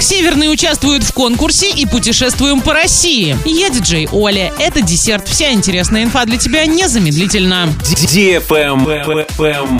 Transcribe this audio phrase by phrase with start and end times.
[0.00, 3.36] Парк Северный участвует в конкурсе и путешествуем по России.
[3.44, 4.50] Я диджей Оля.
[4.58, 5.28] Это десерт.
[5.28, 7.68] Вся интересная инфа для тебя незамедлительно.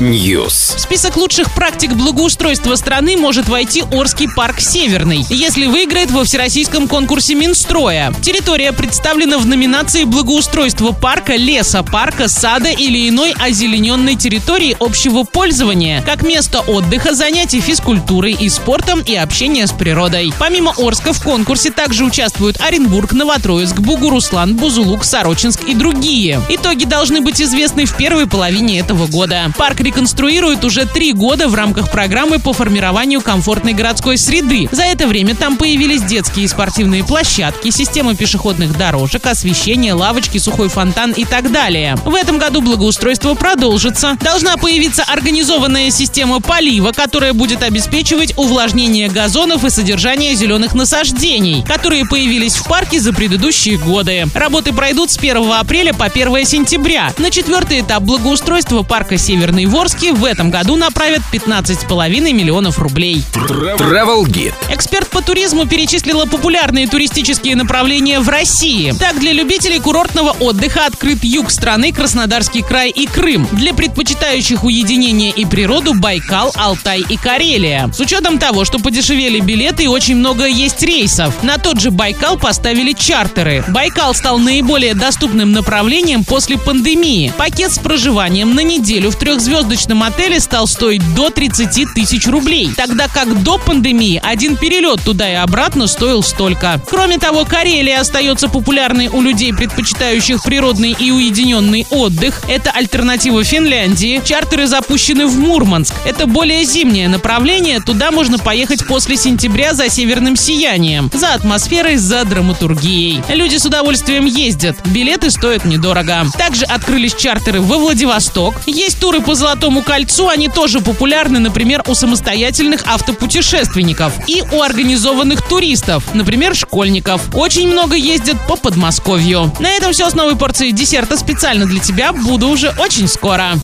[0.00, 0.76] News.
[0.76, 6.88] В список лучших практик благоустройства страны может войти Орский парк Северный, если выиграет во всероссийском
[6.88, 8.14] конкурсе Минстроя.
[8.22, 16.00] Территория представлена в номинации благоустройства парка, леса, парка, сада или иной озелененной территории общего пользования,
[16.00, 20.05] как место отдыха, занятий физкультурой и спортом и общения с природой.
[20.38, 26.40] Помимо Орска в конкурсе также участвуют Оренбург, Новотроицк, Бугуруслан, Бузулук, Сорочинск и другие.
[26.48, 29.52] Итоги должны быть известны в первой половине этого года.
[29.58, 34.68] Парк реконструируют уже три года в рамках программы по формированию комфортной городской среды.
[34.70, 40.68] За это время там появились детские и спортивные площадки, система пешеходных дорожек, освещение, лавочки, сухой
[40.68, 41.96] фонтан и так далее.
[42.04, 44.16] В этом году благоустройство продолжится.
[44.20, 49.95] Должна появиться организованная система полива, которая будет обеспечивать увлажнение газонов и содержание
[50.34, 54.26] зеленых насаждений, которые появились в парке за предыдущие годы.
[54.34, 57.12] Работы пройдут с 1 апреля по 1 сентября.
[57.16, 63.24] На четвертый этап благоустройства парка Северный Ворский в этом году направят 15,5 миллионов рублей.
[63.32, 64.54] Travel Guide.
[64.70, 68.92] Эксперт по туризму перечислила популярные туристические направления в России.
[68.98, 73.48] Так, для любителей курортного отдыха открыт юг страны, Краснодарский край и Крым.
[73.52, 77.90] Для предпочитающих уединение и природу Байкал, Алтай и Карелия.
[77.94, 81.44] С учетом того, что подешевели билеты и очень много есть рейсов.
[81.44, 83.64] На тот же Байкал поставили чартеры.
[83.68, 87.32] Байкал стал наиболее доступным направлением после пандемии.
[87.38, 92.70] Пакет с проживанием на неделю в трехзвездочном отеле стал стоить до 30 тысяч рублей.
[92.76, 96.80] Тогда как до пандемии один перелет туда и обратно стоил столько.
[96.88, 102.42] Кроме того, Карелия остается популярной у людей, предпочитающих природный и уединенный отдых.
[102.48, 104.20] Это альтернатива Финляндии.
[104.24, 105.94] Чартеры запущены в Мурманск.
[106.04, 107.78] Это более зимнее направление.
[107.80, 111.10] Туда можно поехать после сентября за северным сиянием.
[111.12, 113.22] За атмосферой, за драматургией.
[113.28, 114.74] Люди с удовольствием ездят.
[114.86, 116.24] Билеты стоят недорого.
[116.38, 118.54] Также открылись чартеры во Владивосток.
[118.66, 120.28] Есть туры по Золотому кольцу.
[120.28, 127.22] Они тоже популярны, например, у самостоятельных автопутешественников и у организованных туристов, например, школьников.
[127.34, 129.52] Очень много ездят по Подмосковью.
[129.60, 132.14] На этом все с новой порцией десерта специально для тебя.
[132.14, 133.54] Буду уже очень скоро.